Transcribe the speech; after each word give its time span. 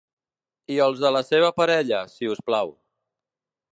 I 0.75 0.77
els 0.85 1.03
de 1.03 1.11
la 1.15 1.21
seva 1.29 1.51
parella, 1.59 1.99
si 2.15 2.31
us 2.37 2.43
plau. 2.49 2.77